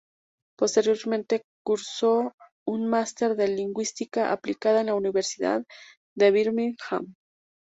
Posteriormente 0.57 1.43
cursó 1.63 2.31
un 2.67 2.87
máster 2.89 3.35
de 3.35 3.49
lingüística 3.49 4.31
aplicada 4.31 4.79
en 4.79 4.87
la 4.87 4.95
Universidad 4.95 5.61
de 6.17 6.31
Birmingham. 6.31 7.13